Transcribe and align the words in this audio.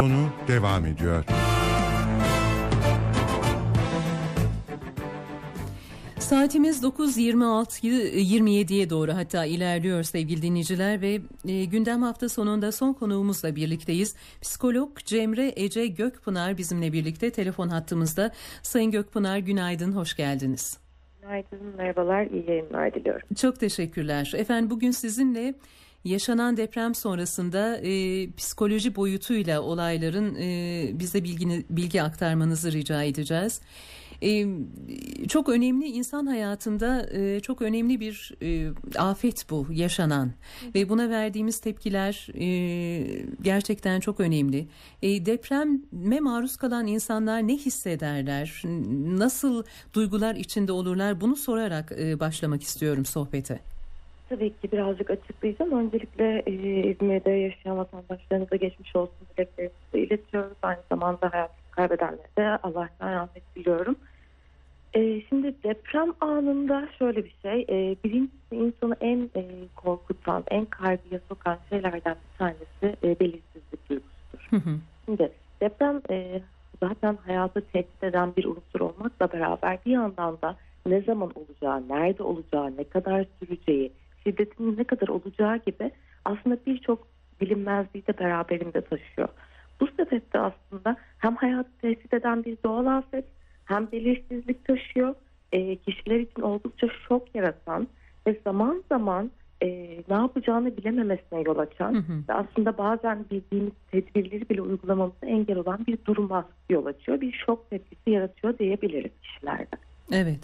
Konu 0.00 0.28
devam 0.48 0.86
ediyor. 0.86 1.24
Saatimiz 6.18 6.82
9.26-27'ye 6.82 8.90
doğru 8.90 9.14
hatta 9.14 9.44
ilerliyor 9.44 10.02
sevgili 10.02 10.42
dinleyiciler 10.42 11.00
ve 11.00 11.20
e, 11.48 11.64
gündem 11.64 12.02
hafta 12.02 12.28
sonunda 12.28 12.72
son 12.72 12.92
konuğumuzla 12.92 13.56
birlikteyiz. 13.56 14.16
Psikolog 14.42 14.98
Cemre 14.98 15.52
Ece 15.56 15.86
Gökpınar 15.86 16.58
bizimle 16.58 16.92
birlikte 16.92 17.30
telefon 17.30 17.68
hattımızda. 17.68 18.30
Sayın 18.62 18.90
Gökpınar 18.90 19.38
günaydın, 19.38 19.92
hoş 19.92 20.16
geldiniz. 20.16 20.78
Günaydın, 21.22 21.76
merhabalar, 21.76 22.26
iyi 22.26 22.50
yayınlar 22.50 22.94
diliyorum. 22.94 23.28
Çok 23.36 23.60
teşekkürler. 23.60 24.32
Efendim 24.36 24.70
bugün 24.70 24.90
sizinle 24.90 25.54
yaşanan 26.04 26.56
deprem 26.56 26.94
sonrasında 26.94 27.76
e, 27.76 28.26
psikoloji 28.32 28.96
boyutuyla 28.96 29.60
olayların 29.60 30.34
e, 30.34 30.90
bize 30.98 31.24
bilgini, 31.24 31.64
bilgi 31.70 32.02
aktarmanızı 32.02 32.72
rica 32.72 33.02
edeceğiz. 33.02 33.60
E, 34.22 34.46
çok 35.28 35.48
önemli 35.48 35.86
insan 35.86 36.26
hayatında 36.26 37.08
e, 37.12 37.40
çok 37.40 37.62
önemli 37.62 38.00
bir 38.00 38.34
e, 38.42 38.70
afet 38.98 39.50
bu 39.50 39.66
yaşanan 39.70 40.32
ve 40.74 40.88
buna 40.88 41.10
verdiğimiz 41.10 41.60
tepkiler 41.60 42.28
e, 42.34 43.26
gerçekten 43.42 44.00
çok 44.00 44.20
önemli. 44.20 44.66
E, 45.02 45.26
depreme 45.26 46.20
maruz 46.20 46.56
kalan 46.56 46.86
insanlar 46.86 47.48
ne 47.48 47.56
hissederler, 47.56 48.62
nasıl 49.18 49.64
duygular 49.92 50.34
içinde 50.34 50.72
olurlar 50.72 51.20
bunu 51.20 51.36
sorarak 51.36 51.92
e, 51.98 52.20
başlamak 52.20 52.62
istiyorum 52.62 53.04
sohbete. 53.04 53.60
Tabii 54.30 54.50
ki 54.50 54.72
birazcık 54.72 55.10
açıklayacağım. 55.10 55.72
Öncelikle 55.72 56.42
e, 56.46 56.52
İzmir'de 56.90 57.30
yaşayan 57.30 57.78
vatandaşlarımıza 57.78 58.56
geçmiş 58.56 58.96
olsun 58.96 59.26
dileklerimizi 59.36 59.98
iletiyoruz. 59.98 60.56
Aynı 60.62 60.80
zamanda 60.88 61.32
hayat 61.32 61.50
kaybedenlere 61.70 62.36
de 62.38 62.58
Allah'tan 62.62 63.12
rahmet 63.12 63.56
diliyorum. 63.56 63.96
E, 64.94 65.20
şimdi 65.28 65.54
deprem 65.64 66.12
anında 66.20 66.88
şöyle 66.98 67.24
bir 67.24 67.34
şey. 67.42 67.60
E, 67.68 67.96
birincisi 68.04 68.56
insanı 68.56 68.96
en 69.00 69.30
e, 69.36 69.44
korkutan, 69.76 70.44
en 70.50 70.64
kaygıya 70.64 71.20
sokan 71.28 71.58
şeylerden 71.70 72.16
bir 72.32 72.38
tanesi 72.38 72.96
e, 73.04 73.20
belirsizlik 73.20 73.88
duygusudur. 73.90 74.48
Hı 74.50 74.56
hı. 74.56 74.76
Şimdi 75.04 75.32
deprem 75.60 76.00
e, 76.10 76.40
zaten 76.80 77.18
hayatı 77.26 77.60
tehdit 77.60 78.04
eden 78.04 78.36
bir 78.36 78.44
unsur 78.44 78.80
olmakla 78.80 79.32
beraber 79.32 79.78
bir 79.86 79.92
yandan 79.92 80.38
da 80.42 80.56
ne 80.86 81.00
zaman 81.00 81.30
olacağı, 81.34 81.88
nerede 81.88 82.22
olacağı, 82.22 82.76
ne 82.76 82.84
kadar 82.84 83.24
süreceği, 83.40 83.92
şiddetinin 84.24 84.76
ne 84.76 84.84
kadar 84.84 85.08
olacağı 85.08 85.56
gibi 85.56 85.90
aslında 86.24 86.58
birçok 86.66 87.06
bilinmezliği 87.40 88.06
de 88.06 88.18
beraberinde 88.18 88.80
taşıyor. 88.80 89.28
Bu 89.80 89.86
sebeple 89.86 90.38
aslında 90.38 90.96
hem 91.18 91.36
hayatı 91.36 91.70
tehdit 91.80 92.14
eden 92.14 92.44
bir 92.44 92.56
doğal 92.64 92.86
afet 92.86 93.24
hem 93.64 93.92
belirsizlik 93.92 94.64
taşıyor. 94.64 95.14
E, 95.52 95.76
kişiler 95.76 96.20
için 96.20 96.42
oldukça 96.42 96.88
şok 97.08 97.34
yaratan 97.34 97.88
ve 98.26 98.40
zaman 98.44 98.84
zaman 98.88 99.30
e, 99.62 99.68
ne 100.08 100.14
yapacağını 100.14 100.76
bilememesine 100.76 101.40
yol 101.40 101.58
açan 101.58 101.94
Hı 101.94 101.98
hı. 101.98 102.22
ve 102.28 102.32
aslında 102.32 102.78
bazen 102.78 103.24
bildiğimiz 103.30 103.72
tedbirleri 103.90 104.48
bile 104.48 104.62
uygulamamıza 104.62 105.26
engel 105.26 105.58
olan 105.58 105.86
bir 105.86 105.98
duruma 106.04 106.48
yol 106.70 106.86
açıyor. 106.86 107.20
Bir 107.20 107.32
şok 107.46 107.70
tepkisi 107.70 108.10
yaratıyor 108.10 108.58
diyebiliriz. 108.58 109.10
Evet. 110.12 110.40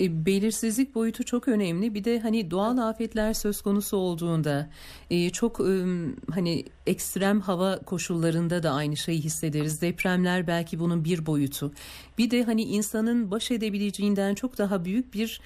E, 0.00 0.26
belirsizlik 0.26 0.94
boyutu 0.94 1.24
çok 1.24 1.48
önemli. 1.48 1.94
Bir 1.94 2.04
de 2.04 2.20
hani 2.20 2.50
doğal 2.50 2.78
afetler 2.78 3.32
söz 3.32 3.62
konusu 3.62 3.96
olduğunda 3.96 4.70
e, 5.10 5.30
çok 5.30 5.60
e, 5.60 5.84
hani 6.30 6.64
ekstrem 6.86 7.40
hava 7.40 7.78
koşullarında 7.78 8.62
da 8.62 8.70
aynı 8.70 8.96
şeyi 8.96 9.20
hissederiz. 9.20 9.82
Depremler 9.82 10.46
belki 10.46 10.78
bunun 10.78 11.04
bir 11.04 11.26
boyutu. 11.26 11.72
Bir 12.18 12.30
de 12.30 12.42
hani 12.42 12.62
insanın 12.62 13.30
baş 13.30 13.50
edebileceğinden 13.50 14.34
çok 14.34 14.58
daha 14.58 14.84
büyük 14.84 15.14
bir 15.14 15.40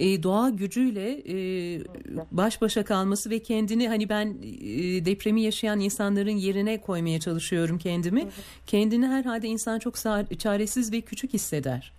e, 0.00 0.22
doğa 0.22 0.50
gücüyle 0.50 1.22
e, 1.28 1.36
baş 2.30 2.60
başa 2.60 2.84
kalması 2.84 3.30
ve 3.30 3.38
kendini 3.38 3.88
hani 3.88 4.08
ben 4.08 4.26
e, 4.42 5.04
depremi 5.04 5.42
yaşayan 5.42 5.80
insanların 5.80 6.36
yerine 6.36 6.80
koymaya 6.80 7.20
çalışıyorum 7.20 7.78
kendimi. 7.78 8.28
Kendini 8.66 9.06
herhalde 9.06 9.48
insan 9.48 9.78
çok 9.78 9.94
çaresiz 10.38 10.92
ve 10.92 11.00
küçük 11.00 11.32
hisseder. 11.32 11.92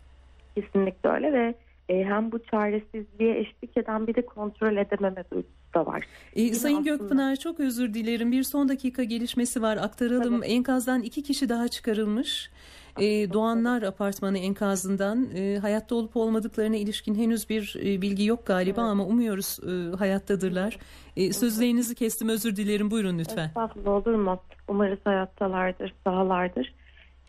Kesinlikle 0.56 1.10
öyle 1.10 1.34
ve 1.34 1.56
e, 1.90 2.04
hem 2.04 2.32
bu 2.32 2.40
çaresizliğe 2.44 3.40
eşlik 3.40 3.78
eden 3.78 4.08
bir 4.08 4.16
de 4.16 4.26
kontrol 4.26 4.78
edememe 4.78 5.24
duygusu 5.32 5.54
da 5.76 5.86
var. 5.86 6.04
E, 6.36 6.42
Yine 6.42 6.56
Sayın 6.56 6.76
aslında- 6.78 6.90
Gökpınar 6.96 7.36
çok 7.36 7.60
özür 7.60 7.94
dilerim. 7.94 8.32
Bir 8.32 8.44
son 8.44 8.70
dakika 8.70 9.04
gelişmesi 9.04 9.62
var. 9.62 9.78
Aktaralım. 9.78 10.42
Tabii. 10.42 10.52
Enkazdan 10.52 11.02
iki 11.02 11.24
kişi 11.24 11.50
daha 11.50 11.68
çıkarılmış. 11.68 12.52
E, 13.00 13.34
Doğanlar 13.34 13.82
Apartmanı 13.82 14.38
enkazından 14.38 15.28
e, 15.36 15.58
hayatta 15.58 15.96
olup 15.96 16.18
olmadıklarına 16.18 16.76
ilişkin 16.76 17.16
henüz 17.16 17.50
bir 17.50 17.76
e, 17.80 18.02
bilgi 18.02 18.26
yok 18.26 18.46
galiba 18.46 18.82
ama 18.82 19.06
umuyoruz 19.06 19.60
e, 19.64 19.96
hayattadırlar. 19.98 20.78
E, 21.18 21.34
sözlerinizi 21.34 21.96
kestim 21.96 22.30
özür 22.30 22.56
dilerim. 22.56 22.92
Buyurun 22.92 23.20
lütfen. 23.20 23.48
Estağfurullah 23.48 23.92
olur 23.92 24.16
mu? 24.16 24.40
Umarız 24.68 25.00
hayattalardır, 25.04 25.94
sağlardır. 26.04 26.74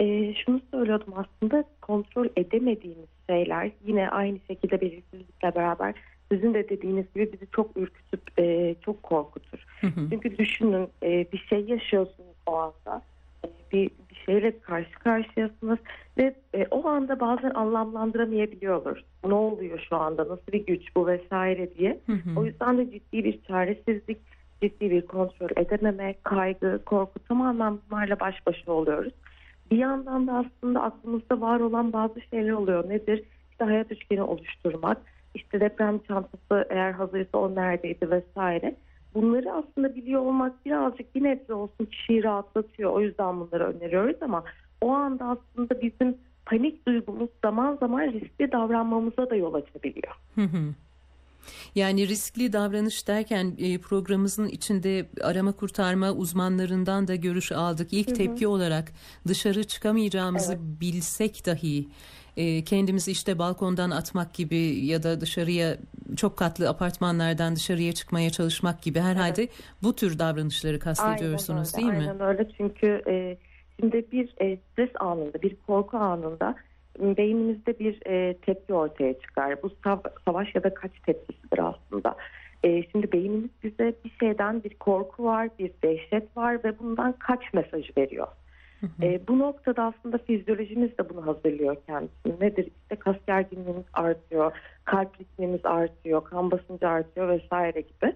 Ee, 0.01 0.35
şunu 0.35 0.61
söylüyordum 0.71 1.15
aslında 1.17 1.65
kontrol 1.81 2.27
edemediğimiz 2.37 3.09
şeyler 3.31 3.71
yine 3.87 4.09
aynı 4.11 4.39
şekilde 4.49 4.81
belirsizlikle 4.81 5.55
beraber 5.55 5.95
sizin 6.33 6.55
de 6.55 6.69
dediğiniz 6.69 7.15
gibi 7.15 7.33
bizi 7.33 7.47
çok 7.53 7.77
ürkütüp 7.77 8.41
e, 8.41 8.75
çok 8.85 9.03
korkutur. 9.03 9.65
Hı 9.81 9.87
hı. 9.87 10.11
Çünkü 10.11 10.39
düşünün 10.39 10.89
e, 11.03 11.27
bir 11.33 11.39
şey 11.39 11.65
yaşıyorsunuz 11.65 12.37
o 12.47 12.57
anda. 12.57 13.03
E, 13.45 13.49
bir, 13.73 13.91
bir 14.11 14.17
şeyle 14.27 14.61
karşı 14.61 14.93
karşıyasınız 14.93 15.79
ve 16.19 16.35
e, 16.55 16.67
o 16.71 16.89
anda 16.89 17.21
bazen 17.21 17.51
anlamlandıramayabiliyoruz. 17.51 19.05
Ne 19.27 19.35
oluyor 19.35 19.87
şu 19.89 19.97
anda, 19.97 20.29
nasıl 20.29 20.53
bir 20.53 20.67
güç 20.67 20.97
bu 20.97 21.07
vesaire 21.07 21.75
diye. 21.75 22.01
Hı 22.07 22.13
hı. 22.13 22.41
O 22.41 22.45
yüzden 22.45 22.79
de 22.79 22.91
ciddi 22.91 23.25
bir 23.25 23.43
çaresizlik, 23.43 24.19
ciddi 24.63 24.91
bir 24.91 25.07
kontrol 25.07 25.49
edememe, 25.57 26.15
kaygı, 26.23 26.85
korku 26.85 27.19
tamamen 27.19 27.79
bunlarla 27.91 28.21
baş 28.21 28.47
başa 28.47 28.73
oluyoruz. 28.73 29.13
Bir 29.71 29.77
yandan 29.77 30.27
da 30.27 30.33
aslında 30.33 30.83
aklımızda 30.83 31.41
var 31.41 31.61
olan 31.61 31.93
bazı 31.93 32.21
şeyler 32.21 32.53
oluyor. 32.53 32.89
Nedir? 32.89 33.25
İşte 33.51 33.65
hayat 33.65 33.93
üçgeni 33.93 34.23
oluşturmak, 34.23 34.99
işte 35.35 35.61
deprem 35.61 35.99
çantası 35.99 36.67
eğer 36.71 36.93
hazırsa 36.93 37.39
o 37.39 37.55
neredeydi 37.55 38.11
vesaire. 38.11 38.77
Bunları 39.15 39.53
aslında 39.53 39.95
biliyor 39.95 40.21
olmak 40.21 40.67
birazcık 40.67 41.15
bir 41.15 41.23
nebze 41.23 41.55
olsun 41.55 41.85
kişiyi 41.85 42.25
rahatlatıyor. 42.25 42.93
O 42.93 43.01
yüzden 43.01 43.41
bunları 43.41 43.65
öneriyoruz 43.65 44.17
ama 44.21 44.45
o 44.81 44.91
anda 44.91 45.25
aslında 45.25 45.83
bizim 45.83 46.19
panik 46.47 46.87
duygumuz 46.87 47.31
zaman 47.45 47.77
zaman 47.77 48.13
riskli 48.13 48.53
davranmamıza 48.53 49.31
da 49.31 49.37
yol 49.37 49.55
açabiliyor. 49.55 50.15
Hı 51.47 51.51
hı. 51.51 51.79
Yani 51.79 52.09
riskli 52.09 52.53
davranış 52.53 53.09
derken 53.09 53.55
e, 53.59 53.79
programımızın 53.79 54.49
içinde 54.49 55.07
arama 55.23 55.53
kurtarma 55.53 56.13
uzmanlarından 56.13 57.09
da 57.09 57.15
görüş 57.15 57.53
aldık. 57.53 57.93
İlk 57.93 58.17
tepki 58.17 58.47
olarak 58.47 58.93
dışarı 59.29 59.65
çıkamayacağımızı 59.65 60.59
bilsek 60.81 61.47
dahi 61.47 61.89
e, 62.37 62.65
kendimizi 62.65 63.11
işte 63.11 63.39
balkondan 63.39 63.91
atmak 63.91 64.35
gibi 64.35 64.87
ya 64.87 65.03
da 65.03 65.21
dışarıya 65.21 65.77
çok 66.17 66.37
katlı 66.37 66.69
apartmanlardan 66.69 67.57
dışarıya 67.57 67.93
çıkmaya 67.93 68.31
çalışmak 68.31 68.83
gibi 68.83 69.01
herhalde 69.01 69.49
bu 69.83 69.97
tür 69.97 70.19
davranışları 70.19 70.79
kastediyorsunuz 70.79 71.75
Aynen 71.75 71.89
öyle, 71.91 71.99
değil 71.99 72.09
mi? 72.09 72.13
Aynen 72.13 72.29
öyle 72.29 72.51
çünkü 72.57 73.03
e, 73.09 73.37
şimdi 73.81 74.07
bir 74.13 74.35
e, 74.41 74.59
stres 74.73 74.91
anında, 75.01 75.43
bir 75.43 75.57
korku 75.67 75.97
anında 75.97 76.55
beynimizde 77.01 77.79
bir 77.79 78.07
e, 78.07 78.35
tepki 78.35 78.75
ortaya 78.75 79.21
çıkar. 79.21 79.63
Bu 79.63 79.71
sav- 79.85 80.11
savaş 80.25 80.55
ya 80.55 80.63
da 80.63 80.75
kaç 80.75 80.91
tepkisidir 81.07 81.59
aslında. 81.59 82.17
E, 82.65 82.83
şimdi 82.83 83.13
beynimiz 83.13 83.51
bize 83.63 83.95
bir 84.05 84.11
şeyden 84.21 84.65
bir 84.65 84.75
korku 84.75 85.25
var, 85.25 85.49
bir 85.59 85.71
dehşet 85.83 86.37
var 86.37 86.65
ve 86.65 86.79
bundan 86.79 87.13
kaç 87.13 87.55
mesajı 87.55 87.93
veriyor. 87.99 88.29
E, 89.03 89.21
bu 89.29 89.39
noktada 89.39 89.83
aslında 89.83 90.19
fizyolojimiz 90.19 90.99
de 90.99 91.09
bunu 91.09 91.27
hazırlıyor 91.27 91.77
kendisini. 91.87 92.41
Nedir? 92.41 92.69
İşte 92.83 92.97
kas 92.97 93.17
gerginliğimiz 93.27 93.85
artıyor, 93.93 94.53
kalp 94.85 95.21
ritmimiz 95.21 95.67
artıyor, 95.67 96.25
kan 96.25 96.51
basıncı 96.51 96.89
artıyor 96.89 97.29
vesaire 97.29 97.81
gibi. 97.81 98.15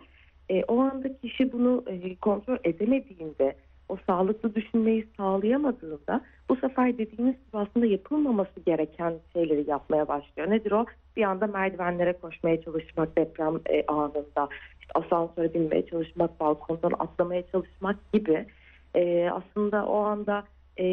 E, 0.48 0.64
o 0.64 0.80
anda 0.80 1.18
kişi 1.18 1.52
bunu 1.52 1.84
e, 1.86 2.16
kontrol 2.16 2.56
edemediğinde, 2.64 3.54
o 3.90 3.96
sağlıklı 4.06 4.54
düşünmeyi 4.54 5.06
sağlayamadığında 5.16 6.20
bu 6.48 6.56
sefer 6.56 6.98
dediğiniz 6.98 7.34
gibi 7.34 7.56
aslında 7.56 7.86
yapılmaması 7.86 8.60
gereken 8.66 9.14
şeyleri 9.32 9.70
yapmaya 9.70 10.08
başlıyor. 10.08 10.50
Nedir 10.50 10.72
o? 10.72 10.86
Bir 11.16 11.22
anda 11.22 11.46
merdivenlere 11.46 12.12
koşmaya 12.12 12.62
çalışmak 12.62 13.16
deprem 13.16 13.60
e, 13.66 13.86
anında, 13.86 14.48
işte 14.80 14.92
asansöre 14.94 15.54
binmeye 15.54 15.86
çalışmak, 15.86 16.40
balkondan 16.40 16.92
atlamaya 16.98 17.42
çalışmak 17.46 18.12
gibi 18.12 18.46
e, 18.94 19.30
aslında 19.30 19.86
o 19.86 19.96
anda 19.96 20.44
e, 20.78 20.84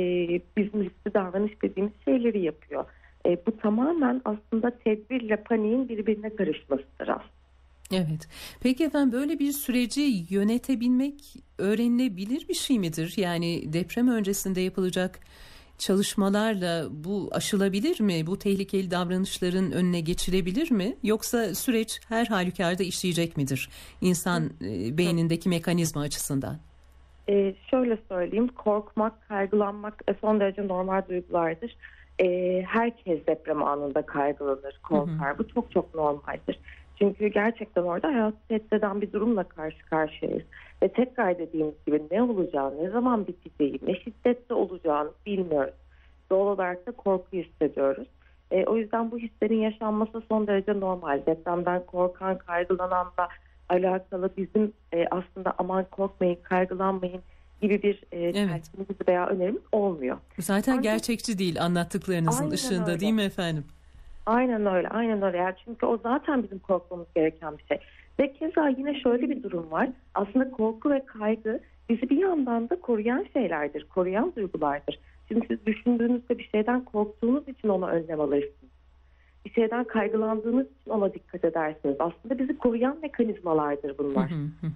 bizim 0.57 0.83
riskli 0.83 1.13
davranış 1.13 1.61
dediğimiz 1.61 1.93
şeyleri 2.05 2.39
yapıyor. 2.39 2.85
E, 3.25 3.37
bu 3.45 3.57
tamamen 3.57 4.21
aslında 4.25 4.71
tedbirle 4.71 5.35
paniğin 5.35 5.89
birbirine 5.89 6.35
karışmasıdır 6.35 7.07
aslında. 7.07 7.36
Evet. 7.91 8.27
Peki 8.61 8.83
efendim 8.83 9.11
böyle 9.11 9.39
bir 9.39 9.51
süreci 9.51 10.25
yönetebilmek 10.29 11.35
öğrenilebilir 11.57 12.47
bir 12.47 12.53
şey 12.53 12.79
midir? 12.79 13.13
Yani 13.17 13.73
deprem 13.73 14.07
öncesinde 14.07 14.61
yapılacak 14.61 15.19
çalışmalarla 15.77 16.87
bu 16.91 17.29
aşılabilir 17.31 18.01
mi? 18.01 18.27
Bu 18.27 18.39
tehlikeli 18.39 18.91
davranışların 18.91 19.71
önüne 19.71 19.99
geçilebilir 19.99 20.71
mi? 20.71 20.95
Yoksa 21.03 21.55
süreç 21.55 22.01
her 22.09 22.25
halükarda 22.25 22.83
işleyecek 22.83 23.37
midir? 23.37 23.69
İnsan 24.01 24.45
e, 24.61 24.97
beynindeki 24.97 25.49
mekanizma 25.49 26.01
açısından. 26.01 26.57
Ee, 27.29 27.55
şöyle 27.71 27.97
söyleyeyim, 28.09 28.47
korkmak, 28.47 29.27
kaygılanmak 29.27 30.01
e, 30.07 30.13
son 30.21 30.39
derece 30.39 30.67
normal 30.67 31.01
duygulardır. 31.09 31.77
Ee, 32.19 32.63
herkes 32.67 33.27
deprem 33.27 33.63
anında 33.63 34.01
kaygılanır, 34.01 34.79
korkar. 34.83 35.29
Hı 35.29 35.33
hı. 35.33 35.37
Bu 35.39 35.47
çok 35.47 35.71
çok 35.71 35.95
normaldir. 35.95 36.59
Çünkü 36.99 37.27
gerçekten 37.27 37.83
orada 37.83 38.07
hayatı 38.07 38.37
tehdit 38.47 39.01
bir 39.01 39.11
durumla 39.11 39.43
karşı 39.43 39.85
karşıyayız. 39.85 40.43
Ve 40.83 40.87
tekrar 40.87 41.37
dediğimiz 41.37 41.75
gibi 41.85 42.03
ne 42.11 42.23
olacağı, 42.23 42.83
ne 42.83 42.89
zaman 42.89 43.27
biteceği, 43.27 43.79
ne 43.87 43.95
şiddette 43.95 44.53
olacağını 44.53 45.09
bilmiyoruz. 45.25 45.73
Doğal 46.29 46.47
olarak 46.47 46.87
da 46.87 46.91
korku 46.91 47.27
hissediyoruz. 47.33 48.07
E, 48.51 48.65
o 48.65 48.77
yüzden 48.77 49.11
bu 49.11 49.17
hislerin 49.17 49.61
yaşanması 49.61 50.21
son 50.29 50.47
derece 50.47 50.79
normal. 50.79 51.21
Depremden 51.25 51.85
korkan, 51.85 52.37
kaygılananla 52.37 53.27
alakalı 53.69 54.29
bizim 54.37 54.73
e, 54.93 55.05
aslında 55.11 55.53
aman 55.57 55.85
korkmayın, 55.91 56.37
kaygılanmayın 56.43 57.21
gibi 57.61 57.83
bir 57.83 58.03
e, 58.11 58.19
evet. 58.19 58.71
veya 59.07 59.27
önerimiz 59.27 59.61
olmuyor. 59.71 60.17
Zaten 60.39 60.71
Ancak, 60.71 60.83
gerçekçi 60.83 61.39
değil 61.39 61.61
anlattıklarınızın 61.61 62.51
ışığında 62.51 62.91
öyle. 62.91 62.99
değil 62.99 63.13
mi 63.13 63.21
efendim? 63.21 63.63
Aynen 64.27 64.65
öyle, 64.65 64.87
aynen 64.87 65.21
öyle. 65.21 65.37
Yani 65.37 65.55
çünkü 65.65 65.85
o 65.85 65.97
zaten 65.97 66.43
bizim 66.43 66.59
korkmamız 66.59 67.07
gereken 67.15 67.57
bir 67.57 67.63
şey. 67.63 67.77
Ve 68.19 68.33
keza 68.33 68.69
yine 68.69 68.99
şöyle 68.99 69.29
bir 69.29 69.43
durum 69.43 69.71
var. 69.71 69.89
Aslında 70.15 70.51
korku 70.51 70.89
ve 70.89 71.05
kaygı 71.05 71.59
bizi 71.89 72.09
bir 72.09 72.17
yandan 72.17 72.69
da 72.69 72.79
koruyan 72.79 73.25
şeylerdir, 73.33 73.87
koruyan 73.89 74.33
duygulardır. 74.35 74.99
Şimdi 75.27 75.47
siz 75.47 75.65
düşündüğünüzde 75.65 76.37
bir 76.37 76.49
şeyden 76.49 76.85
korktuğunuz 76.85 77.47
için 77.47 77.67
ona 77.67 77.87
önlem 77.87 78.21
alırsınız. 78.21 78.71
Bir 79.45 79.51
şeyden 79.51 79.83
kaygılandığınız 79.83 80.65
için 80.65 80.91
ona 80.91 81.13
dikkat 81.13 81.45
edersiniz. 81.45 81.95
Aslında 81.99 82.39
bizi 82.39 82.57
koruyan 82.57 82.97
mekanizmalardır 83.01 83.97
bunlar. 83.97 84.31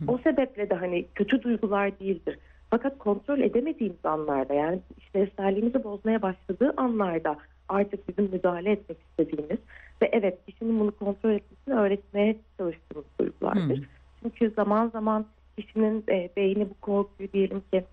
o 0.07 0.18
sebeple 0.18 0.69
de 0.69 0.75
hani 0.75 1.06
kötü 1.15 1.44
duygular 1.44 2.00
değildir. 2.00 2.39
Fakat 2.69 2.98
kontrol 2.98 3.39
edemediğimiz 3.39 4.06
anlarda 4.06 4.53
yani 4.53 4.80
işlevselliğimizi 4.98 5.83
bozmaya 5.83 6.21
başladığı 6.21 6.74
anlarda 6.77 7.38
artık 7.71 8.09
bizim 8.09 8.31
müdahale 8.31 8.71
etmek 8.71 8.97
istediğimiz 9.00 9.59
ve 10.01 10.09
evet 10.12 10.45
kişinin 10.45 10.79
bunu 10.79 10.91
kontrol 10.91 11.31
etmesini 11.31 11.75
öğretmeye 11.75 12.35
çalıştığımız 12.57 13.06
duygulardır. 13.19 13.77
Hmm. 13.77 13.85
Çünkü 14.21 14.53
zaman 14.56 14.89
zaman 14.89 15.25
kişinin 15.57 16.03
e, 16.09 16.29
beyni 16.38 16.69
bu 16.69 16.73
korkuyu 16.81 17.31
diyelim 17.33 17.62
ki 17.73 17.83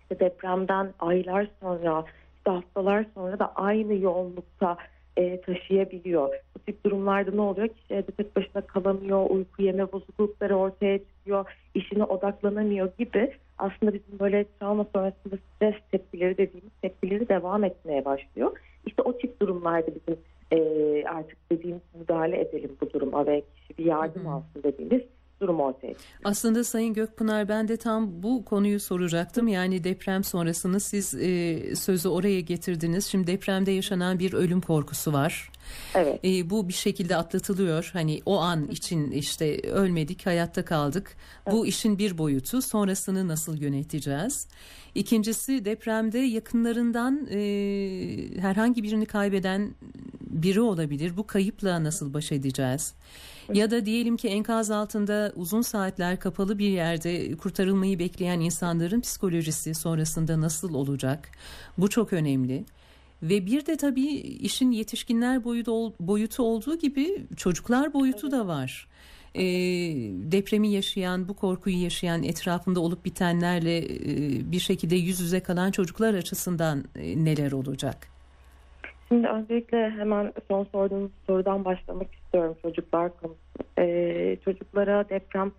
işte 0.00 0.20
depremden 0.20 0.92
aylar 0.98 1.48
sonra 1.60 2.04
işte 2.36 2.50
haftalar 2.50 3.06
sonra 3.14 3.38
da 3.38 3.52
aynı 3.54 3.94
yoğunlukta 3.94 4.76
e, 5.16 5.40
taşıyabiliyor. 5.40 6.28
Bu 6.54 6.58
tip 6.58 6.84
durumlarda 6.84 7.30
ne 7.30 7.40
oluyor? 7.40 7.68
Kişi 7.68 7.94
evde 7.94 8.12
tek 8.12 8.36
başına 8.36 8.62
kalamıyor, 8.62 9.30
uyku 9.30 9.62
yeme 9.62 9.92
bozuklukları 9.92 10.56
ortaya 10.56 10.98
çıkıyor, 10.98 11.46
işine 11.74 12.04
odaklanamıyor 12.04 12.92
gibi 12.98 13.32
aslında 13.58 13.94
bizim 13.94 14.18
böyle 14.18 14.44
travma 14.60 14.86
sonrasında 14.94 15.36
stres 15.36 15.74
tepkileri 15.90 16.38
dediğimiz 16.38 16.72
tepkileri 16.82 17.28
devam 17.28 17.64
etmeye 17.64 18.04
başlıyor. 18.04 18.58
İşte 18.86 19.02
o 19.02 19.18
tip 19.18 19.40
durumlarda 19.40 19.86
bizim 19.86 20.20
e, 20.52 20.58
artık 21.04 21.38
dediğimiz 21.52 21.82
müdahale 22.00 22.40
edelim 22.40 22.76
bu 22.80 22.92
duruma 22.92 23.26
ve 23.26 23.42
kişi 23.56 23.78
bir 23.78 23.84
yardım 23.84 24.26
alsın 24.28 24.62
dediğimiz 24.62 25.02
durum 25.46 25.60
ortaya 25.60 25.92
çıkıyor. 25.92 26.20
Aslında 26.24 26.64
Sayın 26.64 26.94
Gökpınar 26.94 27.48
ben 27.48 27.68
de 27.68 27.76
tam 27.76 28.22
bu 28.22 28.44
konuyu 28.44 28.80
soracaktım. 28.80 29.48
Yani 29.48 29.84
deprem 29.84 30.24
sonrasını 30.24 30.80
siz 30.80 31.14
e, 31.14 31.76
sözü 31.76 32.08
oraya 32.08 32.40
getirdiniz. 32.40 33.06
Şimdi 33.06 33.26
depremde 33.26 33.70
yaşanan 33.70 34.18
bir 34.18 34.32
ölüm 34.32 34.60
korkusu 34.60 35.12
var. 35.12 35.50
Evet. 35.94 36.20
E, 36.24 36.50
bu 36.50 36.68
bir 36.68 36.72
şekilde 36.72 37.16
atlatılıyor. 37.16 37.90
Hani 37.92 38.20
o 38.26 38.38
an 38.38 38.68
için 38.68 39.10
işte 39.10 39.60
ölmedik, 39.60 40.26
hayatta 40.26 40.64
kaldık. 40.64 41.16
Evet. 41.46 41.56
Bu 41.56 41.66
işin 41.66 41.98
bir 41.98 42.18
boyutu. 42.18 42.62
Sonrasını 42.62 43.28
nasıl 43.28 43.56
yöneteceğiz? 43.56 44.48
İkincisi 44.94 45.64
depremde 45.64 46.18
yakınlarından 46.18 47.26
e, 47.30 47.38
herhangi 48.40 48.82
birini 48.82 49.06
kaybeden 49.06 49.74
biri 50.26 50.60
olabilir. 50.60 51.16
Bu 51.16 51.26
kayıpla 51.26 51.84
nasıl 51.84 52.14
baş 52.14 52.32
edeceğiz? 52.32 52.94
Ya 53.54 53.70
da 53.70 53.86
diyelim 53.86 54.16
ki 54.16 54.28
enkaz 54.28 54.70
altında 54.70 55.32
uzun 55.36 55.62
saatler 55.62 56.20
kapalı 56.20 56.58
bir 56.58 56.68
yerde 56.68 57.36
kurtarılmayı 57.36 57.98
bekleyen 57.98 58.40
insanların 58.40 59.00
psikolojisi 59.00 59.74
sonrasında 59.74 60.40
nasıl 60.40 60.74
olacak? 60.74 61.28
Bu 61.78 61.88
çok 61.88 62.12
önemli. 62.12 62.64
Ve 63.22 63.46
bir 63.46 63.66
de 63.66 63.76
tabii 63.76 64.06
işin 64.16 64.70
yetişkinler 64.70 65.44
boyutu, 65.44 66.42
olduğu 66.42 66.78
gibi 66.78 67.26
çocuklar 67.36 67.94
boyutu 67.94 68.30
da 68.30 68.46
var. 68.46 68.88
E, 69.34 69.44
depremi 70.32 70.68
yaşayan, 70.68 71.28
bu 71.28 71.34
korkuyu 71.34 71.82
yaşayan, 71.82 72.22
etrafında 72.22 72.80
olup 72.80 73.04
bitenlerle 73.04 73.78
e, 73.78 74.52
bir 74.52 74.60
şekilde 74.60 74.96
yüz 74.96 75.20
yüze 75.20 75.40
kalan 75.40 75.70
çocuklar 75.70 76.14
açısından 76.14 76.84
e, 76.94 77.24
neler 77.24 77.52
olacak? 77.52 78.15
Şimdi 79.08 79.28
öncelikle 79.28 79.90
hemen 79.90 80.32
son 80.48 80.64
sorduğunuz 80.64 81.10
sorudan 81.26 81.64
başlamak 81.64 82.14
istiyorum 82.14 82.56
çocuklar 82.62 83.16
konusu. 83.20 83.38
Ee, 83.78 84.36
çocuklara 84.44 85.08
deprem 85.08 85.52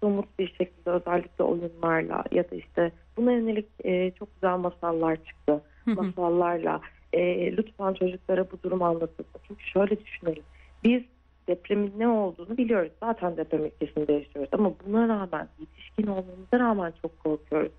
somut 0.00 0.38
bir 0.38 0.48
şekilde 0.48 0.90
özellikle 0.90 1.44
oyunlarla 1.44 2.24
ya 2.32 2.50
da 2.50 2.56
işte 2.56 2.92
buna 3.16 3.32
yönelik 3.32 3.66
e, 3.84 4.10
çok 4.10 4.34
güzel 4.34 4.56
masallar 4.56 5.16
çıktı. 5.16 5.62
Masallarla 5.86 6.80
e, 7.12 7.56
lütfen 7.56 7.94
çocuklara 7.94 8.50
bu 8.50 8.62
durum 8.62 8.82
anlatılsın. 8.82 9.40
Çünkü 9.48 9.64
şöyle 9.64 10.00
düşünelim. 10.00 10.42
Biz 10.84 11.02
depremin 11.48 11.92
ne 11.98 12.08
olduğunu 12.08 12.56
biliyoruz. 12.56 12.92
Zaten 13.00 13.36
deprem 13.36 13.64
ülkesinde 13.64 14.12
yaşıyoruz 14.12 14.50
ama 14.52 14.72
buna 14.86 15.08
rağmen 15.08 15.48
yetişkin 15.58 16.06
olmamıza 16.06 16.58
rağmen 16.58 16.92
çok 17.02 17.18
korkuyoruz. 17.24 17.72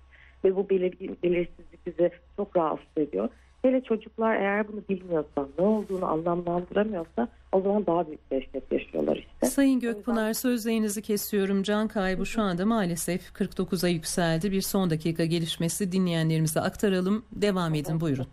Ve 0.44 0.56
bu 0.56 0.70
belir 0.70 0.94
belirsizlik 1.22 1.86
bizi 1.86 2.10
çok 2.36 2.56
rahatsız 2.56 2.98
ediyor. 2.98 3.28
Hele 3.62 3.80
çocuklar 3.80 4.36
eğer 4.36 4.68
bunu 4.68 4.80
bilmiyorsa, 4.88 5.48
ne 5.58 5.64
olduğunu 5.64 6.06
anlamlandıramıyorsa 6.06 7.28
o 7.52 7.60
zaman 7.60 7.86
daha 7.86 8.06
büyük 8.06 8.30
dehşet 8.30 8.72
yaşıyorlar 8.72 9.16
işte. 9.16 9.46
Sayın 9.46 9.80
Gökpınar 9.80 10.28
yüzden... 10.28 10.32
sözlerinizi 10.32 11.02
kesiyorum. 11.02 11.62
Can 11.62 11.88
kaybı 11.88 12.26
şu 12.26 12.42
anda 12.42 12.66
maalesef 12.66 13.30
49'a 13.30 13.88
yükseldi. 13.88 14.52
Bir 14.52 14.60
son 14.60 14.90
dakika 14.90 15.24
gelişmesi 15.24 15.92
dinleyenlerimize 15.92 16.60
aktaralım. 16.60 17.24
Devam 17.32 17.74
edin 17.74 18.00
buyurun. 18.00 18.26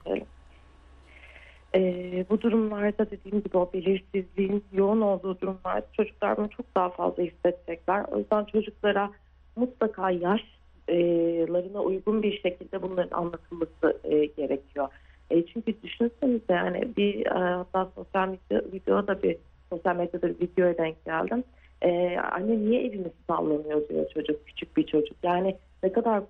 Ee, 1.76 2.26
bu 2.30 2.42
durumlarda 2.42 3.12
dediğim 3.12 3.44
gibi 3.44 3.57
o 3.57 3.74
belirsizliğin 3.74 4.64
yoğun 4.74 5.02
olduğu 5.02 5.42
durumlarda 5.42 5.88
çocuklar 5.94 6.38
bunu 6.38 6.50
çok 6.50 6.76
daha 6.76 6.90
fazla 6.90 7.24
hissedecekler. 7.24 8.06
O 8.12 8.18
yüzden 8.18 8.46
çocuklara 8.46 9.12
mutlaka 9.56 10.12
yaşlarına 10.12 11.81
uygun 11.81 12.24
bir 12.24 12.42
şekilde 12.42 12.81
bunların 12.81 13.18
anlatılması 13.18 14.00
e, 14.04 14.26
gerekiyor. 14.26 14.88
E, 15.31 15.46
çünkü 15.46 15.74
düşünsenize 15.84 16.54
yani 16.54 16.88
bir 16.98 17.26
e, 17.26 17.30
hatta 17.30 17.92
sosyal 17.96 18.28
medya, 18.28 18.62
videoda 18.74 19.24
bir 19.24 19.38
sosyal 19.69 19.96
medyada 19.96 20.30
bir 20.30 20.40
videoya 20.40 20.78
denk 20.78 21.06
geldim. 21.06 21.44
E, 21.81 22.18
anne 22.18 22.60
niye 22.60 22.86
evimiz 22.86 23.12
sallanıyor 23.28 23.90
diyor 23.90 24.10
çocuk, 24.14 24.46
küçük 24.46 24.78
bir 24.78 24.88
çocuk. 24.88 25.18
Yani 25.24 25.56
ne 25.84 25.92
kadar 25.92 26.24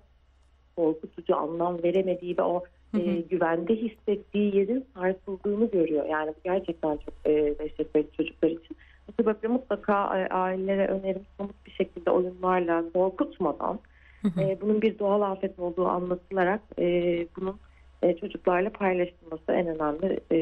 korkutucu, 0.76 1.36
anlam 1.36 1.82
veremediği 1.82 2.38
ve 2.38 2.42
o 2.42 2.64
e, 2.98 3.20
güvende 3.20 3.76
hissettiği 3.76 4.56
yerin 4.56 4.86
sarsıldığını 4.94 5.70
görüyor. 5.70 6.06
Yani 6.06 6.30
bu 6.30 6.40
gerçekten 6.44 6.96
çok 6.96 7.14
e, 7.24 7.58
dehşet 7.58 7.96
verici 7.96 8.12
çocuklar 8.16 8.48
için. 8.48 8.76
Bu 9.08 9.22
sebeple 9.22 9.48
mutlaka 9.48 10.18
e, 10.18 10.28
ailelere 10.28 10.86
önerim 10.86 11.22
somut 11.36 11.66
bir 11.66 11.70
şekilde 11.70 12.10
oyunlarla 12.10 12.84
korkutmadan 12.92 13.78
e, 14.38 14.58
bunun 14.60 14.82
bir 14.82 14.98
doğal 14.98 15.20
afet 15.20 15.58
olduğu 15.58 15.86
anlatılarak 15.86 16.60
e, 16.78 16.84
bunun 17.36 17.56
e, 18.02 18.16
çocuklarla 18.16 18.70
paylaşılması 18.70 19.52
en 19.52 19.66
önemli 19.66 20.20
e, 20.32 20.38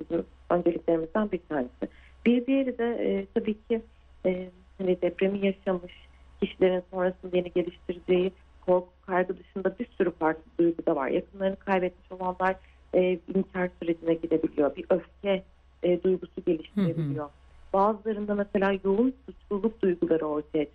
bizim 0.00 0.24
önceliklerimizden 0.50 1.32
bir 1.32 1.40
tanesi. 1.48 1.88
Bir 2.26 2.46
diğeri 2.46 2.78
de 2.78 2.84
e, 2.84 3.26
tabii 3.34 3.54
ki 3.54 3.82
e, 4.26 4.48
hani 4.78 5.02
depremi 5.02 5.46
yaşamış 5.46 5.92
kişilerin 6.40 6.82
sonrasında 6.90 7.36
yeni 7.36 7.52
geliştirdiği 7.52 8.32
korku, 8.66 8.88
kaygı 9.06 9.38
dışında 9.38 9.78
bir 9.78 9.86
sürü 9.98 10.10
farklı 10.10 10.42
duygu 10.58 10.86
da 10.86 10.96
var. 10.96 11.08
Yakınlarını 11.08 11.56
kaybetmiş 11.56 12.12
olanlar 12.12 12.56
e, 12.94 13.18
inkar 13.34 13.70
sürecine 13.82 14.14
gidebiliyor. 14.14 14.76
Bir 14.76 14.84
öfke 14.90 15.42
e, 15.82 16.02
duygusu 16.02 16.44
geliştirebiliyor. 16.46 17.24
Hı 17.24 17.28
hı. 17.28 17.72
Bazılarında 17.72 18.34
mesela 18.34 18.72
yoğun 18.84 19.14
suçluluk 19.26 19.82
duyguları 19.82 20.26
ortaya. 20.26 20.66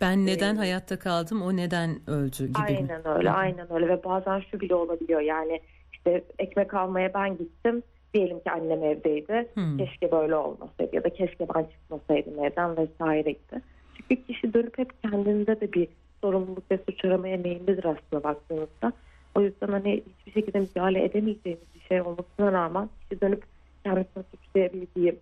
Ben 0.00 0.26
neden 0.26 0.54
ee, 0.54 0.58
hayatta 0.58 0.98
kaldım, 0.98 1.42
o 1.42 1.56
neden 1.56 1.90
öldü 2.06 2.46
gibi. 2.46 2.58
Aynen 2.58 3.08
öyle, 3.08 3.30
aynen 3.30 3.72
öyle 3.72 3.88
ve 3.88 4.04
bazen 4.04 4.42
şu 4.50 4.60
bile 4.60 4.74
olabiliyor 4.74 5.20
yani 5.20 5.60
işte 5.92 6.24
ekmek 6.38 6.74
almaya 6.74 7.14
ben 7.14 7.38
gittim, 7.38 7.82
diyelim 8.14 8.40
ki 8.40 8.50
annem 8.50 8.84
evdeydi. 8.84 9.48
Hmm. 9.54 9.76
Keşke 9.76 10.10
böyle 10.10 10.36
olmasaydı 10.36 10.96
ya 10.96 11.04
da 11.04 11.10
keşke 11.10 11.46
ben 11.54 11.64
çıkmasaydım 11.64 12.44
evden 12.44 12.76
vesaireydi. 12.76 13.62
Çünkü 13.96 14.22
kişi 14.26 14.54
dönüp 14.54 14.78
hep 14.78 15.02
kendinde 15.02 15.60
de 15.60 15.72
bir 15.72 15.88
sorumluluk 16.20 16.70
ve 16.70 16.78
suç 16.88 17.04
aramaya 17.04 17.36
meyillidir 17.36 17.84
aslında 17.84 18.24
baktığınızda. 18.24 18.92
O 19.34 19.40
yüzden 19.40 19.68
hani 19.68 20.02
hiçbir 20.18 20.32
şekilde 20.32 20.60
müdahale 20.60 21.04
edemeyeceğimiz 21.04 21.64
bir 21.74 21.80
şey 21.80 22.00
olmasına 22.00 22.52
rağmen 22.52 22.88
kişi 23.00 23.20
dönüp 23.20 23.44
kendisini 23.84 24.24
suçlayabildiği, 24.30 25.18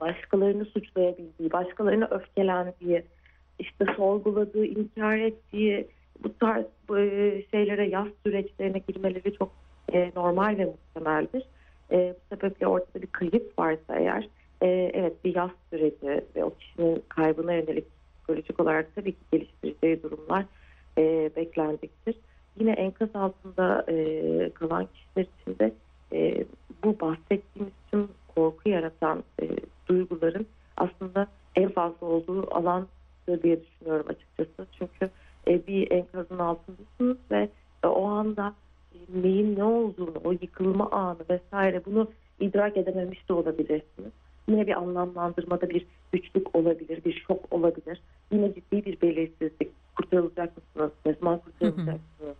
başkalarını 0.00 0.64
suçlayabildiği, 0.64 1.52
başkalarına 1.52 2.08
öfkelendiği, 2.10 3.02
işte 3.58 3.84
sorguladığı, 3.96 4.64
inkar 4.64 5.18
ettiği 5.18 5.88
bu 6.24 6.38
tarz 6.38 6.64
e, 6.96 7.42
şeylere 7.50 7.88
yaz 7.88 8.08
süreçlerine 8.26 8.78
girmeleri 8.78 9.34
çok 9.34 9.52
e, 9.92 10.12
normal 10.16 10.58
ve 10.58 10.64
muhtemeldir. 10.64 11.44
E, 11.92 12.14
bu 12.14 12.36
sebeple 12.36 12.66
ortada 12.66 13.02
bir 13.02 13.06
kayıp 13.06 13.58
varsa 13.58 13.96
eğer 13.96 14.28
evet 14.60 15.24
bir 15.24 15.34
yaz 15.34 15.50
süreci 15.70 16.24
ve 16.36 16.44
o 16.44 16.54
kişinin 16.54 17.02
kaybına 17.08 17.52
yönelik 17.52 17.84
psikolojik 18.16 18.60
olarak 18.60 18.94
tabii 18.94 19.12
ki 19.12 19.18
geliştireceği 19.32 20.02
durumlar 20.02 20.44
e, 20.98 21.30
beklendiktir. 21.36 22.14
Yine 22.60 22.72
enkaz 22.72 23.08
altında 23.14 23.86
kalan 24.54 24.86
kişiler 24.86 25.26
için 25.40 25.58
de 25.58 25.72
bu 26.84 27.00
bahsettiğimiz 27.00 27.72
tüm 27.90 28.08
korku 28.34 28.68
yaratan 28.68 29.24
duyguların 29.88 30.46
aslında 30.76 31.26
en 31.56 31.68
fazla 31.68 32.06
olduğu 32.06 32.54
alan 32.54 32.86
diye 33.42 33.60
düşünüyorum 33.60 34.06
açıkçası. 34.08 34.66
Çünkü 34.78 35.10
e, 35.48 35.66
bir 35.66 35.90
enkazın 35.90 36.37
altındasınız 36.48 37.16
ve 37.30 37.48
o 37.82 38.04
anda 38.06 38.54
e, 38.94 39.22
neyin 39.22 39.56
ne 39.56 39.64
olduğunu, 39.64 40.20
o 40.24 40.32
yıkılma 40.32 40.90
anı 40.90 41.18
vesaire 41.30 41.84
bunu 41.86 42.08
idrak 42.40 42.76
edememiş 42.76 43.28
de 43.28 43.32
olabilirsiniz. 43.32 44.12
Yine 44.48 44.66
bir 44.66 44.78
anlamlandırmada 44.78 45.70
bir 45.70 45.86
güçlük 46.12 46.56
olabilir, 46.56 47.04
bir 47.04 47.24
şok 47.26 47.52
olabilir. 47.52 48.00
Yine 48.32 48.54
ciddi 48.54 48.84
bir 48.84 49.00
belirsizlik. 49.00 49.70
Kurtarılacak 49.96 50.52
mısınız? 50.56 50.92
Ne 51.06 51.14
zaman 51.14 51.38
kurtarılacaksınız? 51.38 52.36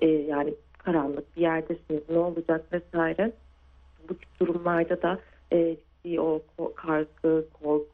E, 0.00 0.06
yani 0.06 0.54
karanlık 0.78 1.36
bir 1.36 1.42
yerdesiniz. 1.42 2.02
Ne 2.10 2.18
olacak 2.18 2.72
vesaire. 2.72 3.32
Bu 4.08 4.14
tip 4.14 4.40
durumlarda 4.40 5.02
da 5.02 5.18
e, 5.52 5.76
ciddi 6.04 6.20
o 6.20 6.42
kargı, 6.74 7.44
korku, 7.62 7.84
şok 7.88 7.89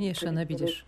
yaşanabilir. 0.00 0.86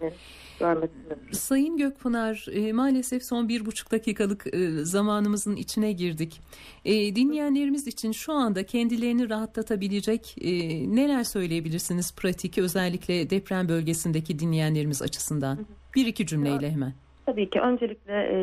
Sayın 1.33 1.77
Gökpınar 1.77 2.47
e, 2.53 2.73
maalesef 2.73 3.23
son 3.23 3.49
bir 3.49 3.67
buçuk 3.67 3.93
dakikalık 3.93 4.55
e, 4.55 4.69
zamanımızın 4.71 5.57
içine 5.57 5.93
girdik. 5.93 6.41
E, 6.85 7.17
dinleyenlerimiz 7.17 7.87
için 7.87 8.13
şu 8.13 8.33
anda 8.33 8.67
kendilerini 8.67 9.31
rahatlatabilecek 9.31 10.37
e, 10.41 10.51
neler 10.97 11.25
söyleyebilirsiniz 11.25 12.17
pratik 12.17 12.59
özellikle 12.59 13.31
deprem 13.31 13.69
bölgesindeki 13.69 14.39
dinleyenlerimiz 14.39 15.03
açısından? 15.03 15.59
Bir 15.95 16.07
iki 16.07 16.27
cümleyle 16.27 16.71
hemen. 16.71 16.93
Tabii 17.27 17.51
ki 17.51 17.61
öncelikle 17.61 18.13
e, 18.13 18.39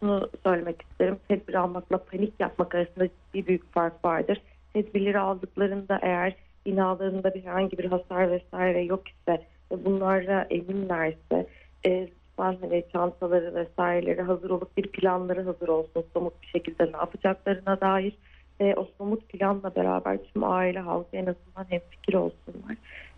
şunu 0.00 0.30
söylemek 0.42 0.82
isterim. 0.82 1.16
Tedbir 1.28 1.54
almakla 1.54 2.04
panik 2.04 2.32
yapmak 2.40 2.74
arasında 2.74 3.08
bir 3.34 3.46
büyük 3.46 3.72
fark 3.72 4.04
vardır. 4.04 4.42
Tedbirleri 4.72 5.18
aldıklarında 5.18 5.98
eğer 6.02 6.36
binalarında 6.66 7.34
bir 7.34 7.44
herhangi 7.44 7.78
bir 7.78 7.84
hasar 7.84 8.30
vesaire 8.30 8.84
yok 8.84 9.08
ise 9.08 9.46
bunlara 9.70 10.46
eminlerse 10.50 11.46
e, 11.86 12.08
lütfen 12.38 12.56
hani 12.60 12.84
çantaları 12.92 13.54
vesaireleri 13.54 14.22
hazır 14.22 14.50
olup 14.50 14.76
bir 14.76 14.86
planları 14.86 15.42
hazır 15.42 15.68
olsun 15.68 16.04
somut 16.12 16.42
bir 16.42 16.46
şekilde 16.46 16.84
ne 16.84 16.96
yapacaklarına 16.96 17.80
dair 17.80 18.12
e, 18.60 18.74
o 18.74 18.88
somut 18.98 19.28
planla 19.28 19.74
beraber 19.76 20.18
tüm 20.18 20.44
aile 20.44 20.78
halkı 20.78 21.16
en 21.16 21.26
azından 21.26 21.66
hem 21.68 21.80
fikir 21.90 22.14
olsunlar. 22.14 22.76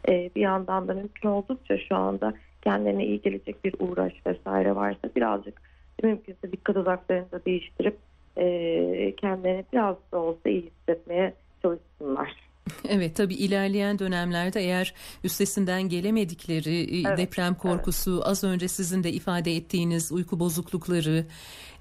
E, 0.09 0.31
bir 0.37 0.41
yandan 0.41 0.89
da 0.89 0.95
mümkün 0.95 1.29
oldukça 1.29 1.79
şu 1.79 1.97
anda 1.97 2.35
kendilerine 2.63 3.07
iyi 3.07 3.21
gelecek 3.21 3.65
bir 3.65 3.75
uğraş 3.79 4.13
vesaire 4.27 4.77
varsa 4.77 5.09
birazcık 5.17 5.63
mümkünse 6.03 6.53
dikkat 6.53 6.77
odaklarını 6.77 7.33
da 7.33 7.45
değiştirip 7.45 7.97
e, 8.37 9.15
kendilerini 9.17 9.65
biraz 9.73 9.97
da 10.13 10.19
olsa 10.19 10.49
iyi 10.51 10.63
hissetmeye 10.63 11.35
çalışsınlar. 11.63 12.50
Evet 12.89 13.17
tabi 13.17 13.35
ilerleyen 13.35 13.99
dönemlerde 13.99 14.61
eğer 14.61 14.95
üstesinden 15.25 15.83
gelemedikleri 15.83 17.07
evet, 17.07 17.19
deprem 17.19 17.55
korkusu 17.55 18.15
evet. 18.15 18.27
az 18.27 18.45
önce 18.45 18.69
sizin 18.69 19.05
de 19.05 19.13
ifade 19.13 19.57
ettiğiniz 19.57 20.13
uyku 20.13 20.41
bozuklukları 20.41 21.27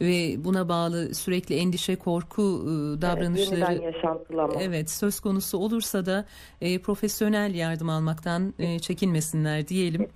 ve 0.02 0.44
buna 0.44 0.70
bağlı 0.70 1.16
sürekli 1.16 1.56
endişe 1.56 1.96
korku 1.96 2.42
e, 2.42 3.02
davranışları 3.02 3.82
evet, 3.82 4.56
evet 4.60 4.90
söz 4.90 5.20
konusu 5.20 5.58
olursa 5.58 6.06
da 6.06 6.26
e, 6.62 6.80
profesyonel 6.80 7.56
yardım 7.56 7.90
almaktan 7.90 8.54
e, 8.60 8.80
çekinmesinler 8.80 9.68
diyelim. 9.68 10.08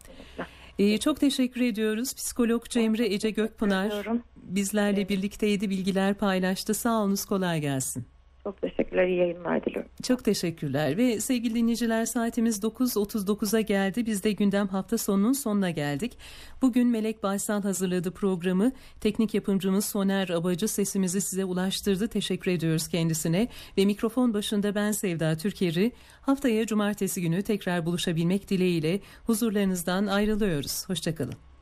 E, 0.79 0.97
çok 0.97 1.19
teşekkür 1.19 1.61
ediyoruz. 1.61 2.15
Psikolog 2.15 2.65
Cemre 2.65 3.13
Ece 3.13 3.29
Gökpınar 3.29 3.93
bizlerle 4.35 5.09
birlikteydi, 5.09 5.69
bilgiler 5.69 6.13
paylaştı. 6.13 6.73
Sağ 6.73 7.01
olunuz, 7.01 7.25
kolay 7.25 7.61
gelsin. 7.61 8.12
Çok 8.43 8.61
teşekkürler, 8.61 9.07
iyi 9.07 9.17
yayınlar 9.17 9.65
diliyorum. 9.65 9.91
Çok 10.03 10.23
teşekkürler 10.23 10.97
ve 10.97 11.21
sevgili 11.21 11.55
dinleyiciler 11.55 12.05
saatimiz 12.05 12.63
9.39'a 12.63 13.61
geldi. 13.61 14.05
Biz 14.05 14.23
de 14.23 14.31
gündem 14.31 14.67
hafta 14.67 14.97
sonunun 14.97 15.33
sonuna 15.33 15.69
geldik. 15.69 16.17
Bugün 16.61 16.87
Melek 16.87 17.23
Baysal 17.23 17.61
hazırladı 17.61 18.11
programı. 18.11 18.71
Teknik 19.01 19.33
yapımcımız 19.33 19.85
Soner 19.85 20.29
Abacı 20.29 20.67
sesimizi 20.67 21.21
size 21.21 21.45
ulaştırdı. 21.45 22.07
Teşekkür 22.07 22.51
ediyoruz 22.51 22.87
kendisine. 22.87 23.47
Ve 23.77 23.85
mikrofon 23.85 24.33
başında 24.33 24.75
ben 24.75 24.91
Sevda 24.91 25.37
Türkeri. 25.37 25.91
Haftaya 26.21 26.65
cumartesi 26.65 27.21
günü 27.21 27.41
tekrar 27.41 27.85
buluşabilmek 27.85 28.49
dileğiyle 28.49 28.99
huzurlarınızdan 29.25 30.07
ayrılıyoruz. 30.07 30.89
Hoşçakalın. 30.89 31.52